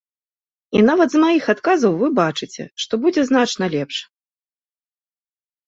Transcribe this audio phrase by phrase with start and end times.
[0.79, 4.03] І нават з маіх адказаў вы бачыце, што будзе значна лепш.